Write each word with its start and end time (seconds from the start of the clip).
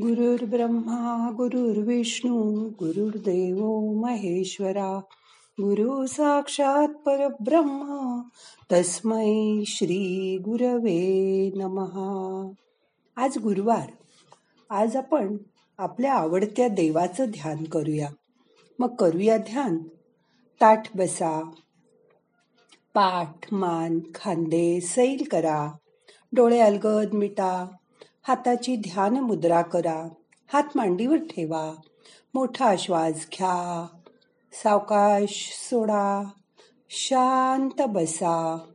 गुरुर्ब्रह्मा 0.00 1.30
गुरुर्विष्णू 1.36 2.68
गुरुर्देव 2.68 3.92
महेश्वरा 4.00 4.98
गुरु 5.60 6.06
साक्षात 6.06 6.88
परब्रह्मा 6.88 8.22
तस्मै 8.72 9.62
श्री 9.66 10.38
गुरवे 10.38 11.50
नमहा 11.56 12.50
आज 13.16 13.38
गुरुवार. 13.38 13.90
आज 14.70 14.96
आपण 14.96 15.36
आपल्या 15.78 16.14
आवडत्या 16.14 16.68
देवाचं 16.68 17.24
ध्यान 17.28 17.64
करूया. 17.64 18.10
मग 18.78 18.94
करूया 18.94 19.36
ध्यान. 19.36 19.78
ताठ 20.60 20.96
बसा. 20.96 21.50
पाठ 22.94 23.54
मान 23.54 24.00
खांदे 24.14 24.80
सैल 24.80 25.28
करा. 25.30 25.72
डोळे 26.32 26.58
अलगद 26.58 27.12
मिटा. 27.12 27.66
हाताची 28.28 28.76
ध्यान 28.76 29.16
मुद्रा 29.16 29.62
करा. 29.62 30.08
हात 30.52 30.62
मांडीवर 30.74 31.16
ठेवा. 31.16 31.72
मोठा 32.34 32.74
श्वास 32.78 33.12
घ्या. 33.12 33.86
सावकाश 34.52 35.50
सोडा. 35.70 36.22
शांत 36.90 37.82
बसा. 37.82 38.71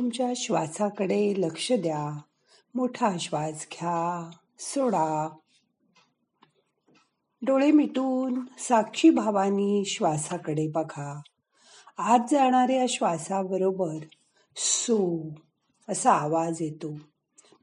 तुमच्या 0.00 0.32
श्वासाकडे 0.36 1.34
लक्ष 1.38 1.72
द्या. 1.72 2.20
मोठा 2.74 3.10
श्वास 3.20 3.66
घ्या. 3.72 4.30
सोडा. 4.58 5.28
डोळे 7.42 7.70
मिटून 7.70 8.40
साक्षी 8.58 9.10
भावानी 9.10 9.84
श्वासाकडे 9.84 10.68
बघा. 10.68 11.20
आत 11.98 12.18
जाणाऱ्या 12.30 12.84
श्वासाबरोबर 12.88 13.98
सो 14.56 15.28
असा 15.88 16.12
आवाज 16.12 16.56
येतो. 16.60 16.98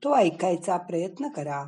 तो 0.03 0.15
ऐकायचा 0.15 0.77
प्रयत्न 0.77 1.27
करा. 1.27 1.65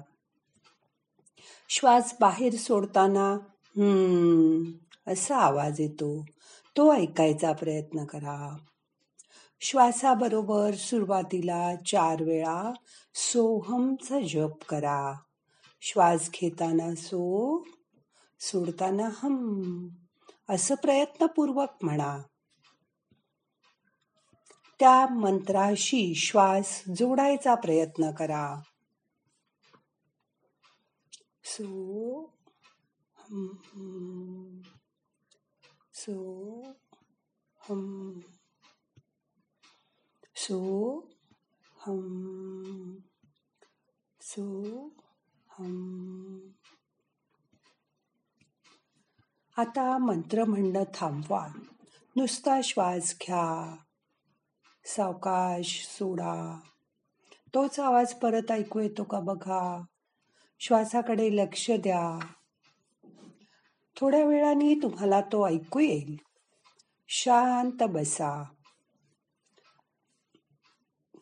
श्वास 1.70 2.16
बाहेर 2.20 2.56
सोडताना 2.56 3.32
हम्म 3.78 4.64
असा 5.12 5.38
आवाज 5.38 5.80
येतो. 5.80 6.26
तो 6.78 6.94
ऐकायचा 6.94 7.52
प्रयत्न 7.52 8.06
करा. 8.06 8.58
श्वासाबरोबर 9.62 10.74
सुरुवातीला 10.74 11.76
चार 11.76 12.24
वेळा 12.24 12.72
सोहमचा 13.14 14.20
जप 14.30 14.64
करा. 14.70 15.14
श्वास 15.82 16.30
घेताना 16.34 16.96
सो 16.96 17.64
सोडताना 18.40 19.10
हम. 19.14 19.90
असं 20.50 20.76
प्रयत्नपूर्वक 20.76 21.70
म्हणा. 21.82 22.20
त्या 24.80 25.14
मंत्राशी 25.14 26.16
श्वास 26.16 26.84
जोडायचा 26.98 27.56
प्रयत्न 27.56 28.12
करा. 28.12 28.62
सो 31.44 32.34
हम 33.18 34.62
सो 35.94 36.62
हम. 37.60 38.20
सो 40.42 41.00
हम 41.88 42.96
सो 44.22 44.64
हम 45.50 46.40
आता 49.58 49.98
मंत्र 49.98 50.44
म्हणणं 50.44 50.84
थांबवा. 50.94 51.48
नुसता 52.16 52.62
श्वास 52.64 53.16
घ्या. 53.22 53.76
सावकाश 54.86 55.86
सोडा. 55.86 56.60
तोच 57.54 57.80
आवाज 57.80 58.14
परत 58.14 58.52
ऐकू 58.52 58.80
येतो 58.80 59.04
का 59.04 59.20
बघा? 59.20 59.82
श्वासाकडे 60.60 61.36
लक्ष 61.36 61.72
द्या. 61.72 62.26
थोड्या 63.96 64.26
वेळाने 64.26 64.74
तुम्हाला 64.74 65.22
तो 65.22 65.48
ऐकू 65.48 65.80
येईल. 65.80 66.16
शांत 67.08 67.84
बसा. 67.84 68.44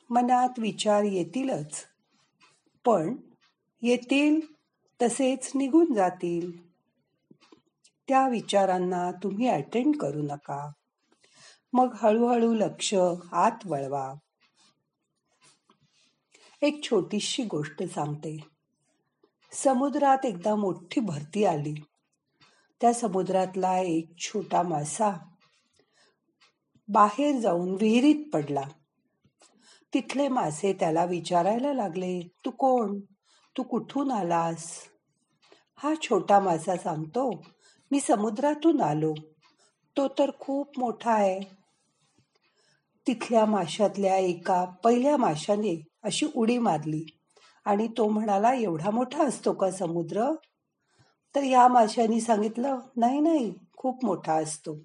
मनात 0.10 0.50
विचार 0.58 1.04
येतीलच. 1.04 1.86
पण 2.86 3.16
येतील 3.82 4.40
तसेच 5.02 5.52
निघून 5.56 5.94
जातील. 5.94 6.68
त्या 8.08 8.28
विचारांना 8.28 9.12
तुम्ही 9.12 9.48
अटेंड 9.48 9.96
करू 9.96 10.22
नका. 10.22 10.72
मग 11.74 11.96
हळूहळू 11.98 12.54
लक्ष 12.54 12.96
आत 13.32 13.52
वळवा. 13.66 14.14
एक 16.62 16.84
छोटीशी 16.84 17.44
गोष्ट 17.44 17.84
सांगते. 17.84 18.38
समुद्रात 19.52 20.26
एकदा 20.26 20.56
मोठी 20.56 21.02
भरती 21.02 21.46
आली. 21.46 21.74
त्या 22.82 22.94
समुद्रातला 22.94 23.80
एक 23.80 24.18
छोटा 24.18 24.62
मासा 24.62 25.12
बाहेर 26.88 27.40
जाऊन 27.40 27.78
विहिरीत 27.82 28.26
पडला. 28.34 28.62
तिथले 29.94 30.28
मासे 30.28 30.74
त्याला 30.74 31.06
विचारायला 31.06 31.74
लागले 31.74 32.20
तू 32.46 32.52
कोण? 32.52 33.00
तू 33.58 33.64
कुठून 33.64 34.12
आलास? 34.12 34.66
हा 35.76 35.94
छोटा 36.02 36.40
मासा 36.40 36.76
सांगतो 36.76 37.44
मी 37.92 38.00
समुद्रातून 38.00 38.82
आलो. 38.82 39.14
तो 39.98 40.08
तर 40.08 40.32
खूप 40.40 40.80
मोठा 40.80 41.12
आहे. 41.12 41.40
तिथल्या 43.08 43.46
माशातल्या 43.46 44.18
एका 44.18 44.66
पहिल्या 44.84 45.18
माशाने 45.18 45.84
अशी 46.04 46.26
उडी 46.36 46.58
मारली 46.58 47.06
आणि 47.66 47.88
तो 47.98 48.08
म्हणाला 48.10 48.54
एवढा 48.54 48.92
मोठा 48.92 49.24
असतो 49.24 49.54
का 49.54 49.72
समुद्र? 49.72 50.34
तर 51.36 51.44
या 51.44 51.68
माशाने 51.68 52.20
सांगितलं 52.20 52.80
नाही 52.96 53.20
नाही 53.20 53.54
खूप 53.78 54.06
मोठा 54.06 54.34
असतो. 54.34 54.76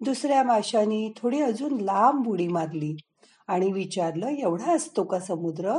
दुसऱ्या 0.00 0.42
माशानी 0.42 1.12
थोडी 1.16 1.40
अजून 1.40 1.80
लांब 1.80 2.28
उडी 2.28 2.48
मारली. 2.48 2.96
आणि 3.48 3.72
विचारलं 3.72 4.26
एवढा 4.26 4.72
असतो 4.72 5.04
का 5.04 5.20
समुद्र? 5.20 5.76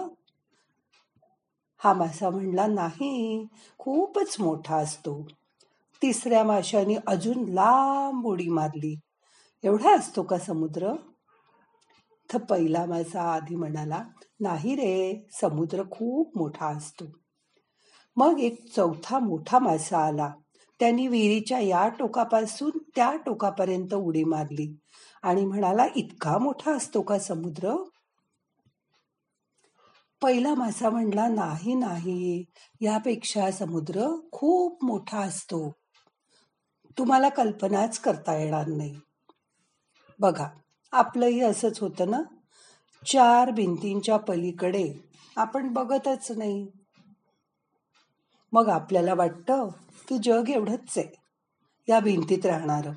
हा 1.77 1.93
मासा 1.93 2.29
म्हणला 2.29 2.67
नाही 2.67 3.45
खूपच 3.77 4.35
मोठा 4.39 4.75
असतो. 4.75 5.27
तिसऱ्या 6.01 6.43
माशाने 6.43 6.95
अजून 7.07 7.49
लांब 7.49 8.27
उडी 8.27 8.49
मारली. 8.49 8.95
एवढा 9.63 9.95
असतो 9.95 10.23
का 10.23 10.37
समुद्र? 10.37 10.93
तर 12.33 12.37
पहिला 12.37 12.85
मासा 12.85 13.21
आधी 13.21 13.55
म्हणाला 13.55 14.03
नाही 14.39 14.75
रे 14.75 15.25
समुद्र 15.31 15.83
खूप 15.91 16.37
मोठा 16.37 16.67
असतो. 16.67 17.05
मग 18.17 18.39
एक 18.39 18.71
चौथा 18.75 19.19
मोठा 19.19 19.59
मासा 19.59 19.97
आला. 19.97 20.31
त्यांनी 20.79 21.07
विहिरीच्या 21.07 21.59
या 21.59 21.87
टोकापासून 21.87 22.71
त्या 22.95 23.15
टोकापर्यंत 23.15 23.93
उडी 23.93 24.23
मारली. 24.23 24.75
आणि 25.23 25.45
म्हणाला 25.45 25.85
इतका 25.95 26.37
मोठा 26.37 26.75
असतो 26.75 27.01
का 27.01 27.19
समुद्र? 27.19 27.75
पहिला 30.21 30.53
मासा 30.53 30.89
म्हणला 30.89 31.27
नाही 31.27 31.73
नाही. 31.75 32.43
यापेक्षा 32.81 33.51
समुद्र 33.51 34.07
खूप 34.31 34.85
मोठा 34.85 35.19
असतो. 35.19 35.71
तुम्हाला 36.97 37.29
कल्पनाच 37.29 37.99
करता 37.99 38.37
येणार 38.37 38.67
नाही. 38.67 38.99
बघा 40.19 40.47
आपलंही 40.91 41.41
असंच 41.41 41.79
होतं 41.79 42.09
ना? 42.09 42.21
चार 43.05 43.51
भिंतींच्या 43.51 44.17
पलीकडे 44.17 44.93
आपण 45.35 45.73
बघतच 45.73 46.31
नाही. 46.31 46.67
मग 48.53 48.69
आपल्याला 48.69 49.13
वाटतं 49.13 49.67
की 50.07 50.17
जग 50.23 50.49
एवढंच 50.49 50.97
आहे 50.97 51.05
या 51.87 51.99
भिंतीत 51.99 52.45
राहणारं. 52.45 52.93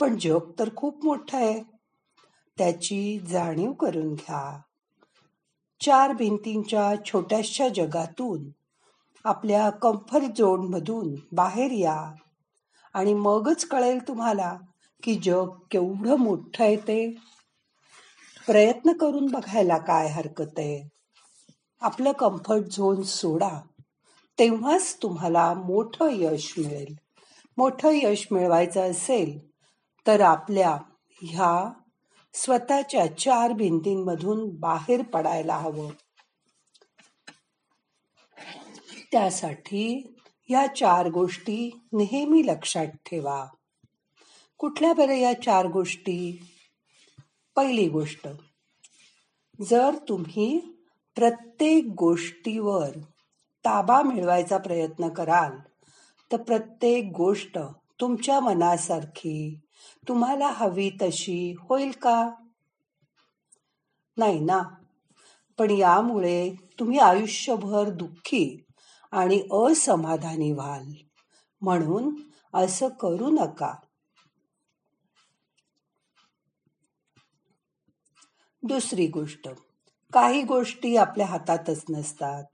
पण 0.00 0.16
जग 0.16 0.50
तर 0.58 0.68
खूप 0.76 1.04
मोठं 1.04 1.38
आहे. 1.38 1.62
त्याची 2.58 3.18
जाणीव 3.18 3.72
करून 3.72 4.14
घ्या. 4.14 4.60
चार 5.80 6.12
भिंतींच्या 6.12 7.04
छोट्याशा 7.04 7.68
जगातून 7.68 8.50
आपल्या 9.24 9.70
कम्फर्ट 9.70 10.38
झोनमधून 10.38 11.14
बाहेर 11.32 11.70
या. 11.70 12.12
आणि 12.94 13.14
मगच 13.14 13.64
कळेल 13.64 14.08
तुम्हाला 14.08 14.56
की 15.02 15.14
जग 15.14 15.48
केवढं 15.70 16.16
मोठं 16.16 16.64
आहे 16.64 16.76
ते. 16.76 17.14
प्रयत्न 18.46 18.92
करून 18.92 19.26
बघायला 19.26 19.78
काय 19.78 20.08
हरकत 20.08 20.58
आहे. 20.58 20.88
आपलं 21.80 22.12
कम्फर्ट 22.12 22.62
झोन 22.62 23.02
सोडा. 23.02 23.60
तेव्हाच 24.38 24.98
तुम्हाला 25.02 25.54
मोठं 25.54 26.08
यश 26.10 26.54
मिळेल. 26.58 26.94
मोठं 27.58 27.88
यश 27.92 28.28
मिळवायचं 28.30 28.90
असेल 28.90 29.51
तर 30.06 30.20
आपल्या 30.20 30.78
ह्या 31.22 31.72
स्वतःच्या 32.34 33.16
चार 33.16 33.52
भिंतींमधून 33.52 34.48
बाहेर 34.48 35.02
पडायला 35.02 35.56
हवं. 35.56 35.90
त्यासाठी 39.12 40.14
या 40.48 40.66
चार 40.66 41.08
गोष्टी 41.08 41.80
नेहमी 41.92 42.46
लक्षात 42.46 42.86
ठेवा. 42.86 43.46
कुठल्या 44.58 44.92
बरं 44.92 45.14
या 45.14 45.42
चार 45.42 45.66
गोष्टी? 45.66 46.48
पहिली 47.56 47.88
गोष्ट 47.88 48.28
जर 49.70 49.94
तुम्ही 50.08 50.60
प्रत्येक 51.14 51.84
गोष्टीवर 51.98 52.90
ताबा 53.64 54.02
मिळवायचा 54.02 54.58
प्रयत्न 54.58 55.08
कराल 55.08 55.56
तर 56.32 56.42
प्रत्येक 56.42 57.12
गोष्ट 57.16 57.58
तुमच्या 58.00 58.40
मनासारखी 58.40 59.60
तुम्हाला 60.08 60.46
हवी 60.46 60.90
तशी 61.02 61.54
होईल 61.60 61.90
का? 61.90 62.30
नाही 64.16 64.40
ना. 64.40 64.62
पण 65.58 65.70
यामुळे 65.70 66.54
तुम्ही 66.78 66.98
आयुष्यभर 66.98 67.88
दुःखी 67.88 68.64
आणि 69.12 69.48
असमाधानी 69.50 70.52
व्हाल. 70.52 70.92
म्हणून 71.60 72.14
असं 72.54 72.88
करू 72.88 73.30
नका. 73.30 73.74
दुसरी 78.62 79.06
गोष्ट. 79.06 79.48
काही 80.12 80.42
गोष्टी 80.42 80.96
आपल्या 80.96 81.26
हातातच 81.26 81.84
नसतात. 81.90 82.44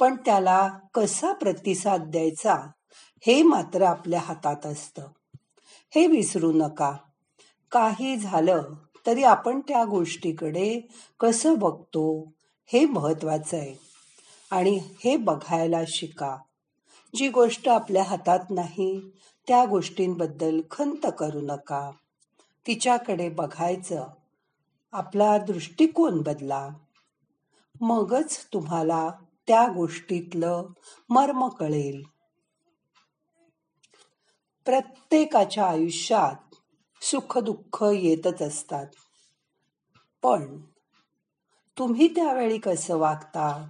पण 0.00 0.16
त्याला 0.16 0.68
कसा 0.94 1.32
प्रतिसाद 1.32 2.00
द्यायचा 2.00 2.54
हे 3.26 3.42
मात्र 3.42 3.82
आपल्या 3.82 4.20
हातात 4.20 4.66
असतं. 4.66 5.06
हे 5.94 6.06
विसरू 6.06 6.52
नका. 6.52 6.96
काही 7.70 8.16
झालं 8.16 8.62
तरी 9.06 9.22
आपण 9.22 9.60
त्या 9.60 9.84
गोष्टीकडे 9.84 10.80
कसं 11.20 11.58
बघतो 11.58 12.32
हे 12.66 12.86
महत्वाचं 12.86 13.56
आहे. 13.56 13.74
आणि 14.50 14.80
हे 15.04 15.16
बघायला 15.16 15.80
शिका. 15.86 16.36
जी 17.14 17.28
गोष्ट 17.28 17.68
आपल्या 17.68 18.02
हातात 18.02 18.38
नाही 18.50 19.00
त्या 19.48 19.64
गोष्टींबद्दल 19.64 20.60
खंत 20.70 21.06
करू 21.18 21.40
नका. 21.40 21.90
तिच्याकडे 22.66 23.28
बघायचं 23.28 24.06
आपला 24.92 25.38
दृष्टिकोन 25.38 26.22
बदला. 26.22 26.68
मगच 27.80 28.46
तुम्हाला 28.52 29.10
त्या 29.46 29.68
गोष्टीतलं 29.74 30.62
मर्म 31.10 31.48
कळेल. 31.48 32.02
प्रत्येकाच्या 34.70 35.66
आयुष्यात 35.66 36.54
सुख 37.04 37.38
दुःख 37.38 37.84
येतच 37.96 38.42
असतात. 38.42 38.86
पण 40.22 40.58
तुम्ही 41.78 42.08
त्यावेळी 42.08 42.58
कसं 42.58 42.96
वागता? 42.96 43.68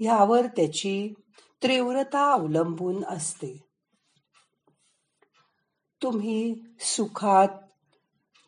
ह्यावर 0.00 0.46
त्याची 0.46 1.14
तीव्रता 1.62 2.32
अवलंबून 2.32 3.04
असते. 3.04 3.64
तुम्ही 6.02 6.54
सुखात 6.80 7.48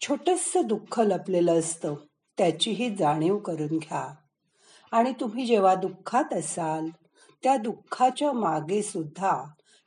छोटस 0.01 0.53
दुःख 0.57 1.01
लपलेलं 1.01 1.59
असतं 1.59 1.95
त्याचीही 2.39 2.97
जाणीव 2.97 3.39
करून 3.39 3.79
घ्या. 3.79 4.15
आणि 4.93 5.13
तुम्ही 5.21 5.47
जेव्हा 5.47 5.75
दुःखात 5.75 6.33
असाल 6.33 6.89
त्या 7.43 7.57
दुःखाच्या 7.57 8.33
मागे 8.33 8.83
सुद्धा 8.83 9.45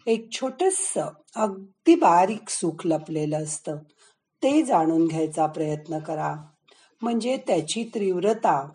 एक 0.07 0.29
छोटस 0.31 0.93
अगदी 1.35 1.95
बारीक 1.95 2.49
सुख 2.49 2.85
लपलेलं 2.85 3.43
असतं. 3.43 3.77
ते 4.43 4.61
जाणून 4.63 5.07
घ्यायचा 5.07 5.47
प्रयत्न 5.47 5.99
करा. 5.99 6.35
म्हणजे 7.01 7.37
त्याची 7.47 7.83
तीव्रता 7.83 8.69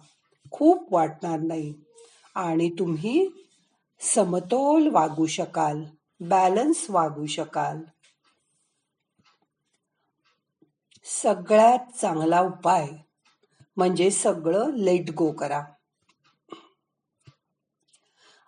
खूप 0.51 0.95
वाटणार 0.95 1.39
नाही. 1.41 1.75
आणि 2.35 2.71
तुम्ही 2.79 3.29
समतोल 4.01 4.89
वागू 4.89 5.27
शकाल 5.27 5.85
बॅलन्स 6.21 6.87
वागू 6.91 7.27
शकाल. 7.27 7.83
सगळ्यात 11.05 11.99
चांगला 12.01 12.41
उपाय 12.41 12.89
म्हणजे 13.77 14.11
सगळं 14.11 14.73
लेट 14.73 15.11
गो 15.11 15.33
करा. 15.33 15.63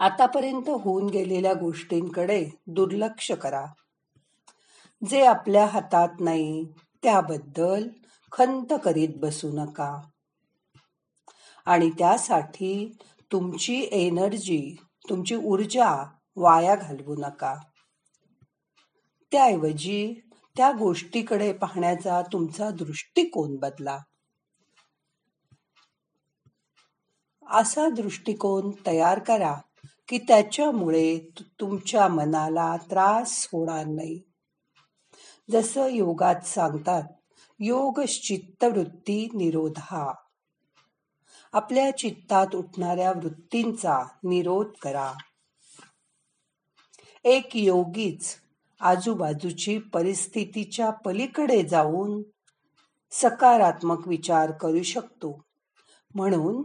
आतापर्यंत 0.02 0.68
होऊन 0.68 1.06
गेलेल्या 1.06 1.54
गोष्टींकडे 1.54 2.50
दुर्लक्ष 2.66 3.32
करा. 3.32 3.66
जे 5.08 5.24
आपल्या 5.26 5.66
हातात 5.66 6.08
नाही 6.20 6.64
त्याबद्दल 7.02 7.88
खंत 8.32 8.72
करीत 8.84 9.08
बसू 9.16 9.50
नका. 9.52 10.00
आणि 11.66 11.90
त्यासाठी 11.90 12.96
तुमची 13.32 13.88
एनर्जी 13.92 14.76
तुमची 15.08 15.36
ऊर्जा 15.36 16.04
वाया 16.36 16.76
घालवू 16.76 17.14
नका. 17.18 17.56
त्याऐवजी 19.32 20.14
त्या 20.56 20.72
गोष्टीकडे 20.72 21.52
पाहण्याचा 21.52 22.22
तुमचा 22.22 22.70
दृष्टिकोन 22.70 23.56
बदला. 23.56 23.98
असा 27.50 27.88
दृष्टिकोन 27.88 28.70
तयार 28.86 29.18
करा. 29.18 29.54
की 30.12 30.18
त्याच्यामुळे 30.18 31.18
तुमच्या 31.60 32.08
मनाला 32.08 32.76
त्रास 32.76 33.48
होणार 33.52 33.86
नाही. 33.86 34.20
जसं 35.50 35.86
योगात 35.86 36.40
सांगतात 36.40 37.02
योग 37.58 38.00
चित्तवृत्ती 38.00 39.28
निरोधा 39.34 40.14
आपल्या 41.52 41.96
चित्तात 41.96 42.54
उठणाऱ्या 42.54 43.10
वृत्तींचा 43.10 44.02
निरोध 44.24 44.66
करा. 44.82 45.12
एक 47.24 47.56
योगीच 47.56 48.36
आजूबाजूची 48.80 49.78
परिस्थितीच्या 49.78 50.90
पलीकडे 50.90 51.62
जाऊन 51.62 52.22
सकारात्मक 53.10 54.08
विचार 54.08 54.50
करू 54.50 54.82
शकतो. 54.82 55.44
म्हणून 56.14 56.62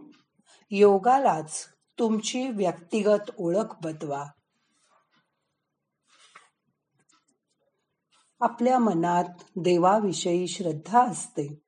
योगालाच 0.72 1.77
तुमची 2.00 2.50
व्यक्तिगत 2.50 3.32
ओळख 3.38 3.76
बदवा. 3.84 4.26
आपल्या 8.40 8.80
मनात 8.80 9.24
देवाविषयी 9.56 10.48
श्रद्धा 10.48 11.06
असते 11.06 11.60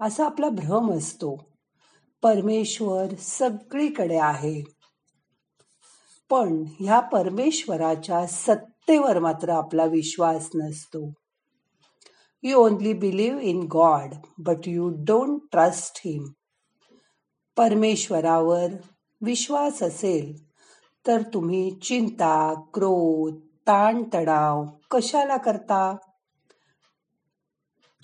असा 0.00 0.24
आपला 0.24 0.48
भ्रम 0.48 0.96
असतो. 0.98 1.44
परमेश्वर 2.22 3.14
सगळीकडे 3.14 4.18
आहे. 4.18 4.62
पण 6.30 6.64
ह्या 6.80 7.00
परमेश्वराच्या 7.00 8.26
सत्तेवर 8.26 9.18
मात्र 9.18 9.48
आपला 9.48 9.84
विश्वास 9.84 10.48
नसतो. 10.54 11.12
You 12.42 12.56
only 12.56 12.92
believe 12.92 13.40
in 13.40 13.68
God 13.72 14.14
but 14.38 14.56
you 14.66 14.88
don't 14.88 15.40
trust 15.52 16.00
him 16.04 16.30
परमेश्वरावर 17.56 18.66
विश्वास 19.20 19.82
असेल 19.82 20.48
तर 21.06 21.22
तुम्ही 21.22 21.70
चिंता 21.70 22.54
क्रोध 22.74 23.36
ताणतणाव 23.66 24.64
कशाला 24.90 25.36
करता? 25.36 25.96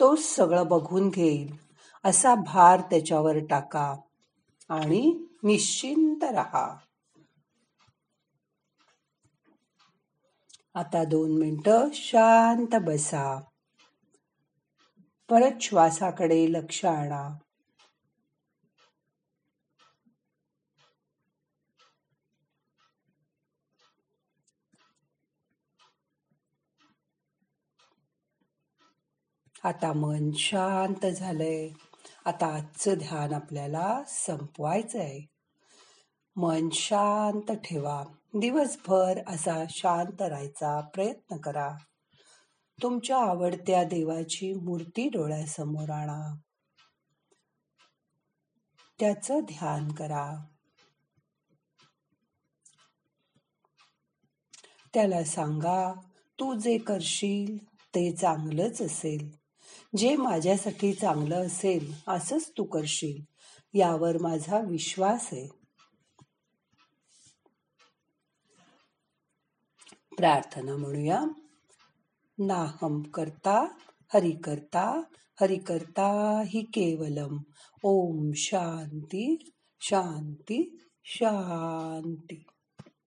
तो 0.01 0.17
सगळं 0.17 0.67
बघून 0.67 1.09
घेईल 1.09 1.57
असा 2.05 2.35
भार 2.35 2.81
त्याच्यावर 2.81 3.37
टाका 3.51 3.97
आणि 4.69 5.27
निश्चिंत 5.43 6.25
राहा. 6.25 6.77
आता 10.75 11.05
दोन 11.05 11.39
मिनटं 11.39 11.89
शांत 11.93 12.75
बसा. 12.83 13.41
परत 15.31 15.61
श्वासाकडे 15.61 16.53
लक्ष 16.53 16.85
आणा. 16.85 17.37
आता 29.65 29.93
मन 29.93 30.31
शांत 30.33 31.07
झालंय. 31.07 31.69
आता 32.25 32.47
आजचं 32.47 32.95
ध्यान 32.95 33.35
आपल्याला 33.35 34.03
संपवायचं 34.07 34.99
आहे 34.99 35.21
मन 36.37 36.69
शांत 36.73 37.53
ठेवा. 37.53 38.05
दिवसभर 38.35 39.21
असा 39.27 39.65
शांत 39.71 40.23
राहायचा 40.23 40.81
प्रयत्न 40.81 41.37
करा. 41.37 41.71
तुमच्या 42.83 43.19
आवडत्या 43.19 43.85
देवाची 43.85 44.53
मूर्ती 44.53 45.09
डोळ्यासमोर 45.09 45.91
आणा. 45.91 46.37
त्याचं 49.01 49.41
ध्यान 49.41 49.93
करा. 49.93 50.45
त्याला 54.95 55.25
सांगा 55.25 55.93
तू 56.41 56.55
जे 56.55 56.79
करशील 56.79 57.65
ते 57.67 58.13
चांगलंच 58.13 58.83
असेल. 58.83 59.44
जे 59.97 60.17
माझ्यासाठी 60.17 60.93
चांगलं 60.93 61.47
असेल 61.47 61.95
असंच 62.09 62.51
तू 62.59 62.65
करशील 62.65 63.23
यावर 63.75 64.23
माझा 64.23 64.59
विश्वास 64.59 65.29
आहे. 65.33 65.49
प्रार्थना 70.17 70.77
म्हणूया. 70.77 71.25
नाहम 72.39 73.03
करता 73.03 73.67
हरि 74.15 74.33
करता 74.45 75.03
हरि 75.41 75.57
करता 75.57 76.43
हि 76.47 76.63
केवलम. 76.63 77.39
ओम 77.83 78.31
शांती 78.35 79.51
शांती 79.81 80.79
शांती. 81.05 82.43